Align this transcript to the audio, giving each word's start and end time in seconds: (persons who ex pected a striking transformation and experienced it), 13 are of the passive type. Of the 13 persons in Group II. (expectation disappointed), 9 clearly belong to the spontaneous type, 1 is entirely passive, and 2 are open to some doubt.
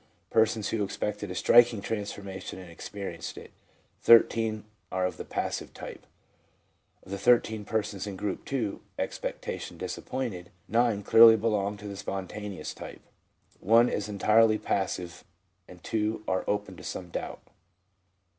(persons 0.31 0.69
who 0.69 0.83
ex 0.83 0.97
pected 0.97 1.29
a 1.29 1.35
striking 1.35 1.79
transformation 1.79 2.57
and 2.57 2.71
experienced 2.71 3.37
it), 3.37 3.51
13 4.01 4.63
are 4.91 5.05
of 5.05 5.17
the 5.17 5.23
passive 5.23 5.75
type. 5.75 6.07
Of 7.03 7.11
the 7.11 7.19
13 7.19 7.65
persons 7.65 8.07
in 8.07 8.15
Group 8.15 8.51
II. 8.51 8.79
(expectation 8.97 9.77
disappointed), 9.77 10.49
9 10.67 11.03
clearly 11.03 11.35
belong 11.37 11.77
to 11.77 11.87
the 11.87 11.95
spontaneous 11.95 12.73
type, 12.73 13.01
1 13.59 13.89
is 13.89 14.09
entirely 14.09 14.57
passive, 14.57 15.23
and 15.67 15.83
2 15.83 16.23
are 16.27 16.45
open 16.47 16.75
to 16.77 16.83
some 16.83 17.09
doubt. 17.09 17.43